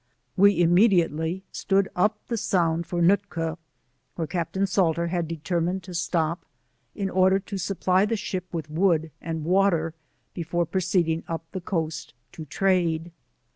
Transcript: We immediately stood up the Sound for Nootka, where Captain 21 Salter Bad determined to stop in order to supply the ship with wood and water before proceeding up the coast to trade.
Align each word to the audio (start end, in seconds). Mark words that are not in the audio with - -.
We 0.35 0.59
immediately 0.59 1.43
stood 1.51 1.87
up 1.95 2.17
the 2.27 2.35
Sound 2.35 2.87
for 2.87 3.03
Nootka, 3.03 3.59
where 4.15 4.25
Captain 4.25 4.61
21 4.63 4.67
Salter 4.67 5.07
Bad 5.09 5.27
determined 5.27 5.83
to 5.83 5.93
stop 5.93 6.43
in 6.95 7.07
order 7.07 7.37
to 7.37 7.59
supply 7.59 8.07
the 8.07 8.15
ship 8.17 8.51
with 8.51 8.67
wood 8.67 9.11
and 9.21 9.43
water 9.45 9.93
before 10.33 10.65
proceeding 10.65 11.23
up 11.27 11.43
the 11.51 11.61
coast 11.61 12.15
to 12.31 12.45
trade. 12.45 13.11